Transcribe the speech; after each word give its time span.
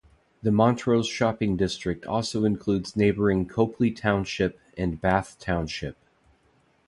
The 0.41 0.51
Montrose 0.51 1.07
shopping 1.07 1.55
district 1.57 2.07
also 2.07 2.43
includes 2.43 2.95
neighboring 2.95 3.45
Copley 3.45 3.91
Township 3.91 4.59
and 4.75 4.99
Bath 4.99 5.37
Township. 5.39 5.95